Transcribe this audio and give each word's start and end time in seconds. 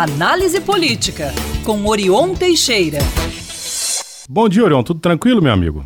Análise 0.00 0.62
Política, 0.62 1.30
com 1.62 1.84
Orion 1.84 2.32
Teixeira. 2.34 3.00
Bom 4.26 4.48
dia, 4.48 4.64
Orion. 4.64 4.82
Tudo 4.82 4.98
tranquilo, 4.98 5.42
meu 5.42 5.52
amigo? 5.52 5.84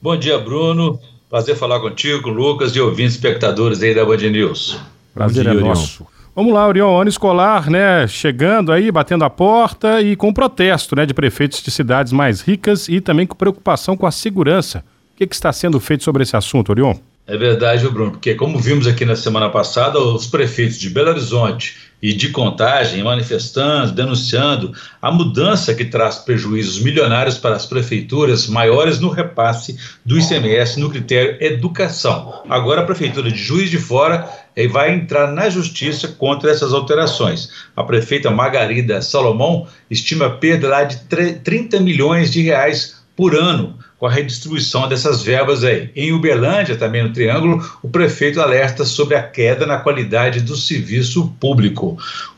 Bom 0.00 0.16
dia, 0.16 0.40
Bruno. 0.40 0.98
Prazer 1.30 1.54
falar 1.54 1.78
contigo, 1.78 2.20
com 2.20 2.30
Lucas 2.30 2.74
e 2.74 2.80
ouvintes 2.80 3.14
espectadores 3.14 3.80
aí 3.80 3.94
da 3.94 4.04
Band 4.04 4.16
News. 4.16 4.76
Prazer 5.14 5.44
dia, 5.44 5.52
é 5.52 5.54
nosso. 5.54 6.04
Vamos 6.34 6.52
lá, 6.52 6.66
Orion, 6.66 7.00
ano 7.00 7.08
escolar, 7.08 7.70
né, 7.70 8.08
chegando 8.08 8.72
aí, 8.72 8.90
batendo 8.90 9.24
a 9.24 9.30
porta 9.30 10.02
e 10.02 10.16
com 10.16 10.34
protesto, 10.34 10.96
né, 10.96 11.06
de 11.06 11.14
prefeitos 11.14 11.62
de 11.62 11.70
cidades 11.70 12.12
mais 12.12 12.40
ricas 12.40 12.88
e 12.88 13.00
também 13.00 13.24
com 13.24 13.36
preocupação 13.36 13.96
com 13.96 14.04
a 14.04 14.10
segurança. 14.10 14.84
O 15.14 15.18
que, 15.18 15.28
que 15.28 15.34
está 15.36 15.52
sendo 15.52 15.78
feito 15.78 16.02
sobre 16.02 16.24
esse 16.24 16.36
assunto, 16.36 16.70
Orion? 16.70 16.94
É 17.24 17.36
verdade, 17.36 17.88
Bruno, 17.88 18.10
porque 18.10 18.34
como 18.34 18.58
vimos 18.58 18.88
aqui 18.88 19.04
na 19.04 19.14
semana 19.14 19.48
passada, 19.48 20.00
os 20.00 20.26
prefeitos 20.26 20.76
de 20.76 20.90
Belo 20.90 21.10
Horizonte 21.10 21.91
e 22.02 22.12
de 22.12 22.30
Contagem 22.30 23.04
manifestando, 23.04 23.92
denunciando 23.92 24.72
a 25.00 25.12
mudança 25.12 25.72
que 25.72 25.84
traz 25.84 26.16
prejuízos 26.16 26.82
milionários 26.82 27.38
para 27.38 27.54
as 27.54 27.64
prefeituras 27.64 28.48
maiores 28.48 28.98
no 28.98 29.08
repasse 29.08 29.78
do 30.04 30.18
ICMS 30.18 30.80
no 30.80 30.90
critério 30.90 31.36
educação. 31.40 32.42
Agora 32.48 32.80
a 32.80 32.84
prefeitura 32.84 33.30
de 33.30 33.38
Juiz 33.38 33.70
de 33.70 33.78
Fora 33.78 34.28
eh, 34.56 34.66
vai 34.66 34.92
entrar 34.92 35.28
na 35.28 35.48
justiça 35.48 36.08
contra 36.08 36.50
essas 36.50 36.72
alterações. 36.72 37.50
A 37.76 37.84
prefeita 37.84 38.30
Margarida 38.30 39.00
Salomão 39.00 39.68
estima 39.88 40.28
perda 40.28 40.68
lá 40.68 40.82
de 40.82 40.96
30 41.44 41.78
milhões 41.78 42.32
de 42.32 42.42
reais 42.42 43.01
por 43.16 43.34
ano 43.34 43.78
com 43.98 44.06
a 44.06 44.10
redistribuição 44.10 44.88
dessas 44.88 45.22
verbas 45.22 45.62
aí. 45.62 45.88
Em 45.94 46.12
Uberlândia, 46.12 46.76
também 46.76 47.04
no 47.04 47.12
Triângulo, 47.12 47.64
o 47.82 47.88
prefeito 47.88 48.40
alerta 48.40 48.84
sobre 48.84 49.14
a 49.14 49.22
queda 49.22 49.64
na 49.64 49.78
qualidade 49.78 50.40
do 50.40 50.56
serviço 50.56 51.32
público. 51.38 51.96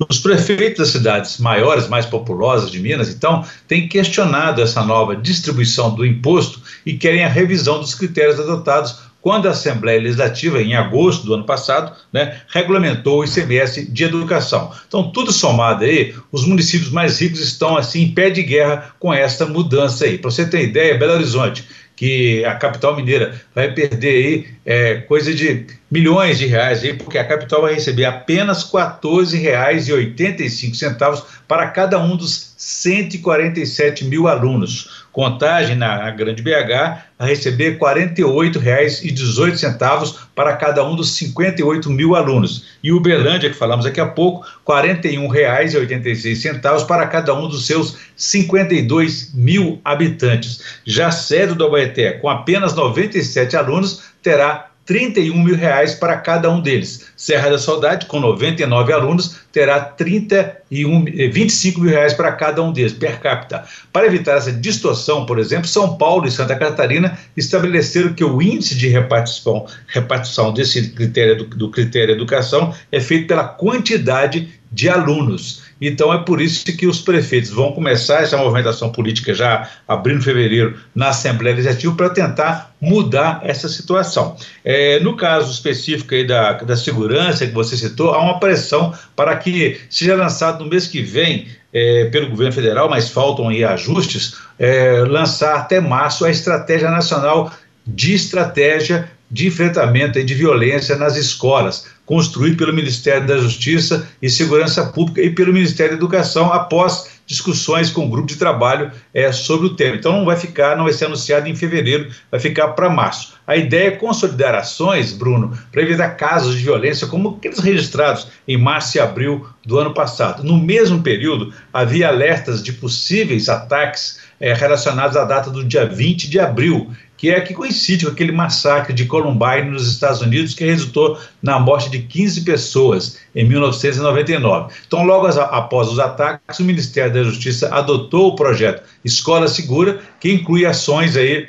Os 0.08 0.18
prefeitos 0.18 0.78
das 0.78 0.88
cidades 0.90 1.38
maiores, 1.38 1.88
mais 1.88 2.04
populosas 2.04 2.70
de 2.70 2.80
Minas, 2.80 3.08
então, 3.08 3.46
têm 3.66 3.88
questionado 3.88 4.60
essa 4.60 4.82
nova 4.82 5.16
distribuição 5.16 5.94
do 5.94 6.04
imposto 6.04 6.60
e 6.84 6.92
querem 6.94 7.24
a 7.24 7.28
revisão 7.28 7.80
dos 7.80 7.94
critérios 7.94 8.38
adotados 8.38 8.98
quando 9.24 9.48
a 9.48 9.52
Assembleia 9.52 10.02
Legislativa, 10.02 10.60
em 10.60 10.74
agosto 10.74 11.24
do 11.24 11.32
ano 11.32 11.44
passado, 11.44 11.96
né, 12.12 12.42
regulamentou 12.46 13.20
o 13.20 13.24
ICMS 13.24 13.90
de 13.90 14.04
educação. 14.04 14.70
Então, 14.86 15.10
tudo 15.10 15.32
somado 15.32 15.82
aí, 15.82 16.14
os 16.30 16.44
municípios 16.44 16.90
mais 16.90 17.18
ricos 17.22 17.40
estão 17.40 17.74
assim 17.74 18.02
em 18.02 18.12
pé 18.12 18.28
de 18.28 18.42
guerra 18.42 18.94
com 19.00 19.14
essa 19.14 19.46
mudança 19.46 20.04
aí. 20.04 20.18
Para 20.18 20.30
você 20.30 20.44
ter 20.46 20.64
ideia, 20.64 20.98
Belo 20.98 21.14
Horizonte, 21.14 21.64
que 21.96 22.44
a 22.44 22.54
capital 22.56 22.94
mineira 22.94 23.40
vai 23.54 23.72
perder 23.72 24.08
aí 24.08 24.46
é, 24.66 24.94
coisa 24.96 25.32
de 25.32 25.68
milhões 25.94 26.38
de 26.40 26.46
reais 26.46 26.82
aí, 26.82 26.94
porque 26.94 27.16
a 27.16 27.24
capital 27.24 27.62
vai 27.62 27.74
receber 27.74 28.04
apenas 28.04 28.64
R$ 28.64 28.70
14,85 28.80 31.22
para 31.46 31.68
cada 31.68 32.00
um 32.00 32.16
dos 32.16 32.52
147 32.56 34.04
mil 34.04 34.26
alunos. 34.26 35.04
Contagem 35.12 35.76
na 35.76 36.10
Grande 36.10 36.42
BH 36.42 37.04
a 37.16 37.24
receber 37.24 37.74
R$ 37.74 37.78
48,18 37.78 40.16
para 40.34 40.56
cada 40.56 40.84
um 40.84 40.96
dos 40.96 41.14
58 41.14 41.88
mil 41.90 42.16
alunos. 42.16 42.74
E 42.82 42.90
Uberlândia, 42.90 43.48
que 43.48 43.54
falamos 43.54 43.84
daqui 43.84 44.00
a 44.00 44.06
pouco, 44.06 44.44
R$ 44.44 44.50
41,86 44.66 46.86
para 46.88 47.06
cada 47.06 47.32
um 47.32 47.46
dos 47.46 47.68
seus 47.68 47.96
52 48.16 49.32
mil 49.32 49.80
habitantes. 49.84 50.80
Já 50.84 51.12
Cedo 51.12 51.54
do 51.54 51.66
Abaeté, 51.66 52.14
com 52.14 52.28
apenas 52.28 52.74
97 52.74 53.56
alunos, 53.56 54.02
terá 54.20 54.73
31 54.86 55.42
mil 55.42 55.56
reais 55.56 55.94
para 55.94 56.16
cada 56.16 56.50
um 56.50 56.60
deles. 56.60 57.06
Serra 57.16 57.50
da 57.50 57.58
Saudade, 57.58 58.06
com 58.06 58.20
99 58.20 58.92
alunos, 58.92 59.36
terá 59.50 59.80
31, 59.80 61.04
25 61.32 61.78
eh, 61.78 61.82
mil 61.82 61.90
reais 61.90 62.12
para 62.12 62.32
cada 62.32 62.62
um 62.62 62.72
deles, 62.72 62.92
per 62.92 63.20
capita. 63.20 63.64
Para 63.92 64.06
evitar 64.06 64.36
essa 64.36 64.52
distorção, 64.52 65.24
por 65.24 65.38
exemplo, 65.38 65.66
São 65.66 65.96
Paulo 65.96 66.26
e 66.26 66.30
Santa 66.30 66.56
Catarina 66.56 67.18
estabeleceram 67.36 68.12
que 68.12 68.24
o 68.24 68.42
índice 68.42 68.74
de 68.74 68.88
repartição, 68.88 69.66
repartição 69.86 70.52
desse 70.52 70.90
critério 70.90 71.38
do, 71.38 71.44
do 71.56 71.70
critério 71.70 72.14
educação 72.14 72.74
é 72.92 73.00
feito 73.00 73.26
pela 73.26 73.44
quantidade 73.44 74.48
de 74.70 74.88
alunos. 74.88 75.63
Então 75.86 76.12
é 76.12 76.18
por 76.18 76.40
isso 76.40 76.64
que 76.64 76.86
os 76.86 77.00
prefeitos 77.00 77.50
vão 77.50 77.72
começar 77.72 78.22
essa 78.22 78.36
movimentação 78.36 78.90
política 78.90 79.34
já 79.34 79.68
abrindo 79.86 80.22
fevereiro 80.22 80.78
na 80.94 81.08
Assembleia 81.08 81.56
Legislativa 81.56 81.94
para 81.94 82.10
tentar 82.10 82.74
mudar 82.80 83.40
essa 83.44 83.68
situação. 83.68 84.36
É, 84.64 85.00
no 85.00 85.16
caso 85.16 85.52
específico 85.52 86.14
aí 86.14 86.26
da, 86.26 86.52
da 86.54 86.76
segurança 86.76 87.46
que 87.46 87.52
você 87.52 87.76
citou, 87.76 88.12
há 88.12 88.22
uma 88.22 88.38
pressão 88.38 88.92
para 89.16 89.36
que 89.36 89.80
seja 89.88 90.14
lançado 90.14 90.62
no 90.62 90.70
mês 90.70 90.86
que 90.86 91.02
vem 91.02 91.48
é, 91.72 92.04
pelo 92.04 92.30
governo 92.30 92.52
federal, 92.52 92.88
mas 92.88 93.08
faltam 93.08 93.48
aí 93.48 93.64
ajustes, 93.64 94.36
é, 94.58 95.00
lançar 95.00 95.56
até 95.56 95.80
março 95.80 96.24
a 96.24 96.30
Estratégia 96.30 96.88
Nacional 96.88 97.52
de 97.86 98.14
Estratégia 98.14 99.10
de 99.30 99.48
Enfrentamento 99.48 100.22
de 100.22 100.34
Violência 100.34 100.96
nas 100.96 101.16
Escolas 101.16 101.86
construído 102.06 102.56
pelo 102.56 102.72
Ministério 102.72 103.26
da 103.26 103.38
Justiça 103.38 104.06
e 104.20 104.28
Segurança 104.28 104.86
Pública 104.86 105.22
e 105.22 105.30
pelo 105.30 105.52
Ministério 105.52 105.92
da 105.92 105.98
Educação 105.98 106.52
após 106.52 107.14
discussões 107.26 107.90
com 107.90 108.04
o 108.04 108.08
grupo 108.10 108.28
de 108.28 108.36
trabalho 108.36 108.92
é, 109.14 109.32
sobre 109.32 109.66
o 109.66 109.74
tema. 109.74 109.96
Então 109.96 110.12
não 110.12 110.26
vai 110.26 110.36
ficar, 110.36 110.76
não 110.76 110.84
vai 110.84 110.92
ser 110.92 111.06
anunciado 111.06 111.48
em 111.48 111.56
fevereiro, 111.56 112.10
vai 112.30 112.38
ficar 112.38 112.68
para 112.68 112.90
março. 112.90 113.34
A 113.46 113.56
ideia 113.56 113.88
é 113.88 113.92
consolidar 113.92 114.54
ações, 114.54 115.12
Bruno, 115.12 115.56
para 115.72 115.82
evitar 115.82 116.10
casos 116.10 116.56
de 116.56 116.62
violência 116.62 117.06
como 117.06 117.36
aqueles 117.36 117.58
registrados 117.60 118.28
em 118.46 118.58
março 118.58 118.98
e 118.98 119.00
abril 119.00 119.46
do 119.64 119.78
ano 119.78 119.94
passado. 119.94 120.44
No 120.44 120.58
mesmo 120.58 121.02
período, 121.02 121.52
havia 121.72 122.08
alertas 122.08 122.62
de 122.62 122.74
possíveis 122.74 123.48
ataques 123.48 124.20
é, 124.38 124.52
relacionados 124.52 125.16
à 125.16 125.24
data 125.24 125.50
do 125.50 125.64
dia 125.64 125.86
20 125.86 126.28
de 126.28 126.38
abril, 126.38 126.90
que 127.16 127.30
é 127.30 127.40
que 127.40 127.54
coincide 127.54 128.04
com 128.04 128.12
aquele 128.12 128.32
massacre 128.32 128.92
de 128.92 129.06
Columbine 129.06 129.70
nos 129.70 129.90
Estados 129.90 130.20
Unidos 130.20 130.54
que 130.54 130.64
resultou 130.64 131.18
na 131.42 131.58
morte 131.58 131.90
de 131.90 132.00
15 132.00 132.42
pessoas 132.42 133.18
em 133.34 133.44
1999. 133.46 134.74
Então, 134.86 135.04
logo 135.04 135.26
após 135.26 135.88
os 135.88 135.98
ataques, 135.98 136.58
o 136.58 136.64
Ministério 136.64 137.12
da 137.12 137.22
Justiça 137.22 137.74
adotou 137.74 138.28
o 138.28 138.36
projeto 138.36 138.82
Escola 139.04 139.48
Segura, 139.48 140.00
que 140.20 140.32
inclui 140.32 140.66
ações 140.66 141.16
aí 141.16 141.48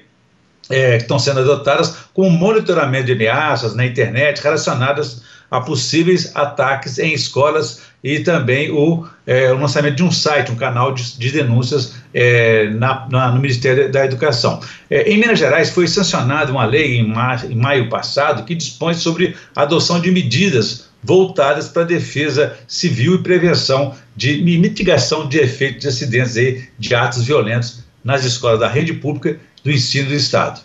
é, 0.70 0.98
que 0.98 1.04
estão 1.04 1.20
sendo 1.20 1.40
adotadas 1.40 1.96
com 2.14 2.30
monitoramento 2.30 3.06
de 3.06 3.14
ameaças 3.14 3.76
na 3.76 3.86
internet 3.86 4.42
relacionadas 4.42 5.22
a 5.50 5.62
possíveis 5.62 6.36
ataques 6.36 6.98
em 6.98 7.14
escolas 7.14 7.82
e 8.04 8.20
também 8.20 8.72
o, 8.72 9.08
é, 9.26 9.52
o 9.52 9.58
lançamento 9.58 9.96
de 9.96 10.04
um 10.04 10.12
site, 10.12 10.52
um 10.52 10.56
canal 10.56 10.94
de, 10.94 11.18
de 11.18 11.32
denúncias 11.32 11.96
é, 12.14 12.70
na, 12.70 13.08
na, 13.10 13.32
no 13.32 13.40
Ministério 13.40 13.92
da 13.92 14.06
Educação. 14.06 14.60
É, 14.90 15.10
em 15.10 15.18
Minas 15.18 15.40
Gerais 15.40 15.72
foi 15.72 15.88
sancionada 15.88 16.52
uma 16.52 16.66
lei 16.66 16.98
em, 16.98 17.14
em 17.50 17.56
maio 17.56 17.90
passado 17.90 18.44
que 18.44 18.54
dispõe 18.54 18.94
sobre 18.94 19.36
a 19.56 19.64
adoção 19.64 20.00
de 20.00 20.12
medidas 20.12 20.86
voltadas 21.04 21.68
para 21.68 21.84
a 21.84 21.86
defesa 21.86 22.58
civil 22.68 23.16
e 23.16 23.24
prevenção 23.24 23.94
de 24.16 24.42
mitigação 24.42 25.28
de 25.28 25.38
efeitos 25.40 25.82
de 25.82 25.88
acidentes 25.88 26.38
aí, 26.38 26.68
de 26.78 26.96
atos 26.96 27.24
violentos 27.24 27.84
nas 28.04 28.24
escolas 28.24 28.60
da 28.60 28.68
rede 28.68 28.94
pública 28.94 29.40
do 29.66 29.72
ensino 29.72 30.10
do 30.10 30.14
Estado. 30.14 30.62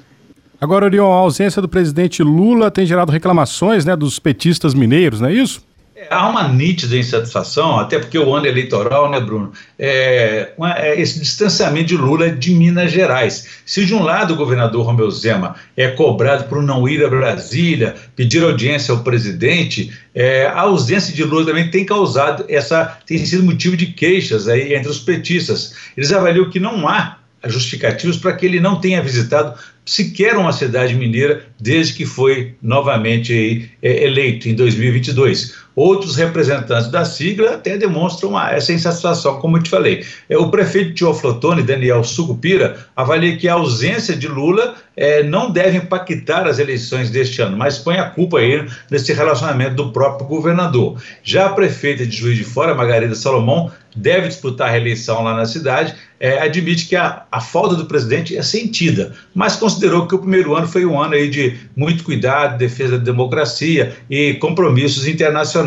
Agora, 0.61 0.85
Orion, 0.85 1.11
a 1.11 1.17
ausência 1.17 1.63
do 1.63 1.69
presidente 1.69 2.23
Lula 2.23 2.71
tem 2.71 2.85
gerado 2.85 3.11
reclamações 3.11 3.87
né, 3.87 3.97
dos 3.97 4.19
petistas 4.19 4.75
mineiros, 4.75 5.19
não 5.19 5.29
é 5.29 5.33
isso? 5.33 5.65
É, 5.97 6.07
há 6.11 6.29
uma 6.29 6.49
nítida 6.49 6.99
insatisfação, 6.99 7.79
até 7.79 7.99
porque 7.99 8.19
o 8.19 8.35
ano 8.35 8.47
eleitoral, 8.47 9.11
né, 9.11 9.19
Bruno, 9.19 9.53
é, 9.79 10.53
uma, 10.59 10.79
é, 10.79 11.01
esse 11.01 11.19
distanciamento 11.19 11.89
de 11.89 11.97
Lula 11.97 12.31
de 12.31 12.55
Minas 12.55 12.93
Gerais. 12.93 13.63
Se 13.65 13.87
de 13.87 13.95
um 13.95 14.03
lado 14.03 14.35
o 14.35 14.37
governador 14.37 14.85
Romeu 14.85 15.11
Zema 15.11 15.57
é 15.75 15.89
cobrado 15.89 16.45
por 16.45 16.63
não 16.63 16.87
ir 16.87 17.03
a 17.03 17.09
Brasília, 17.09 17.95
pedir 18.15 18.43
audiência 18.43 18.93
ao 18.93 19.03
presidente, 19.03 19.91
é, 20.15 20.47
a 20.47 20.61
ausência 20.61 21.15
de 21.15 21.25
Lula 21.25 21.47
também 21.47 21.71
tem 21.71 21.87
causado 21.87 22.45
essa, 22.51 22.99
tem 23.07 23.17
sido 23.25 23.45
motivo 23.45 23.79
de 23.79 23.87
queixas 23.87 24.47
aí 24.47 24.75
entre 24.75 24.91
os 24.91 25.01
petistas. 25.01 25.75
Eles 25.97 26.13
avaliam 26.13 26.51
que 26.51 26.61
não 26.61 26.87
há 26.87 27.20
justificativos 27.47 28.17
para 28.17 28.35
que 28.35 28.45
ele 28.45 28.61
não 28.61 28.81
tenha 28.81 29.03
visitado 29.03 29.59
sequer 29.85 30.37
uma 30.37 30.53
cidade 30.53 30.95
mineira 30.95 31.47
desde 31.59 31.95
que 31.95 32.07
foi 32.07 32.55
novamente 32.63 33.71
é, 33.83 34.05
eleito 34.05 34.49
em 34.49 34.55
2022. 34.55 35.55
Outros 35.75 36.17
representantes 36.17 36.91
da 36.91 37.05
sigla 37.05 37.55
até 37.55 37.77
demonstram 37.77 38.39
essa 38.39 38.73
insatisfação, 38.73 39.41
como 39.41 39.57
eu 39.57 39.63
te 39.63 39.71
falei. 39.71 40.05
É, 40.29 40.37
o 40.37 40.51
prefeito 40.51 40.91
de 40.91 40.95
Teoflotone, 40.97 41.63
Daniel 41.63 42.03
Sucupira, 42.03 42.87
avalia 42.97 43.37
que 43.37 43.49
a 43.49 43.55
ausência 43.55 44.17
de 44.17 44.27
Lula 44.27 44.75
é, 44.97 45.23
não 45.23 45.51
deve 45.51 45.79
impactar 45.79 46.47
as 46.47 46.59
eleições 46.59 47.11
deste 47.11 47.41
ano, 47.41 47.57
mas 47.57 47.79
põe 47.79 47.99
a 47.99 48.11
culpa 48.11 48.39
aí 48.39 48.67
nesse 48.91 49.13
relacionamento 49.13 49.77
do 49.77 49.93
próprio 49.93 50.27
governador. 50.27 51.01
Já 51.23 51.47
a 51.47 51.53
prefeita 51.53 52.05
de 52.05 52.17
Juiz 52.17 52.37
de 52.37 52.45
Fora, 52.45 52.75
Margarida 52.75 53.15
Salomão, 53.15 53.71
deve 53.97 54.29
disputar 54.29 54.69
a 54.69 54.71
reeleição 54.71 55.23
lá 55.23 55.35
na 55.35 55.47
cidade, 55.47 55.95
é, 56.19 56.39
admite 56.41 56.87
que 56.87 56.95
a, 56.95 57.25
a, 57.33 57.41
falta 57.41 57.75
do 57.75 57.87
presidente 57.87 58.37
é 58.37 58.43
sentida, 58.43 59.15
mas 59.35 59.57
considerou 59.57 60.07
que 60.07 60.15
o 60.15 60.19
primeiro 60.19 60.55
ano 60.55 60.69
foi 60.69 60.85
um 60.85 61.01
ano 61.01 61.15
aí 61.15 61.29
de 61.31 61.57
muito 61.75 62.05
cuidado, 62.05 62.59
defesa 62.59 62.99
da 62.99 63.05
democracia 63.05 63.97
e 64.09 64.35
compromissos 64.35 65.09
internacionais. 65.09 65.60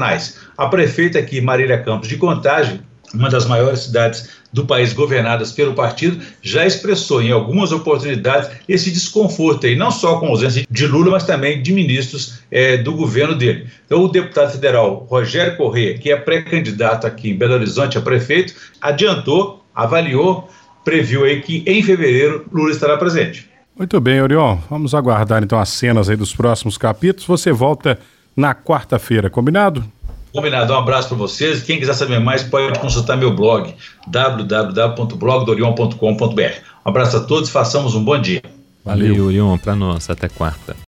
A 0.58 0.68
prefeita 0.68 1.20
aqui, 1.20 1.42
Marília 1.42 1.82
Campos 1.82 2.08
de 2.08 2.18
Contagem, 2.18 2.82
uma 3.14 3.30
das 3.30 3.46
maiores 3.46 3.82
cidades 3.82 4.30
do 4.52 4.66
país 4.66 4.94
governadas 4.94 5.52
pelo 5.52 5.74
partido, 5.74 6.24
já 6.42 6.66
expressou 6.66 7.22
em 7.22 7.32
algumas 7.32 7.72
oportunidades 7.72 8.50
esse 8.68 8.92
desconforto 8.92 9.66
aí, 9.66 9.76
não 9.76 9.92
só 9.92 10.20
com 10.20 10.28
a 10.28 10.30
ausência 10.30 10.66
de 10.70 10.88
Lula, 10.88 11.12
mas 11.12 11.26
também 11.26 11.62
de 11.62 11.72
ministros 11.72 12.40
é, 12.52 12.78
do 12.78 12.94
governo 12.94 13.36
dele. 13.36 13.68
Então, 13.86 14.04
o 14.04 14.08
deputado 14.08 14.52
federal 14.52 15.08
Rogério 15.10 15.58
Corrêa, 15.58 15.98
que 15.98 16.12
é 16.12 16.16
pré-candidato 16.16 17.08
aqui 17.08 17.32
em 17.32 17.38
Belo 17.38 17.54
Horizonte 17.54 17.98
a 17.98 18.02
prefeito, 18.02 18.54
adiantou, 18.80 19.64
avaliou, 19.74 20.50
previu 20.84 21.24
aí 21.24 21.42
que 21.42 21.64
em 21.66 21.82
fevereiro 21.82 22.46
Lula 22.52 22.72
estará 22.72 22.98
presente. 22.98 23.50
Muito 23.76 24.00
bem, 24.00 24.22
Orion. 24.22 24.58
Vamos 24.70 24.94
aguardar 24.94 25.42
então 25.42 25.60
as 25.60 25.70
cenas 25.70 26.08
aí 26.08 26.16
dos 26.16 26.36
próximos 26.36 26.78
capítulos. 26.78 27.26
Você 27.26 27.52
volta 27.52 27.98
na 28.36 28.56
quarta-feira, 28.56 29.30
combinado? 29.30 29.84
Combinado, 30.34 30.74
um 30.74 30.78
abraço 30.78 31.10
para 31.10 31.18
vocês. 31.18 31.62
Quem 31.62 31.80
quiser 31.80 31.94
saber 31.94 32.20
mais 32.20 32.42
pode 32.44 32.80
consultar 32.80 33.16
meu 33.16 33.36
blog 33.36 33.72
www.blogdorion.com.br. 34.08 36.54
Um 36.86 36.90
abraço 36.90 37.18
a 37.18 37.20
todos, 37.20 37.52
façamos 37.52 37.94
um 37.94 38.04
bom 38.04 38.20
dia. 38.20 38.42
Valeu, 38.84 39.28
Orion, 39.28 39.56
para 39.58 39.76
nós. 39.76 40.10
Até 40.10 40.28
quarta. 40.28 40.76